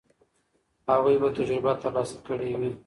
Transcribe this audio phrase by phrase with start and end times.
[0.89, 2.71] هغوی به تجربه ترلاسه کړې وي.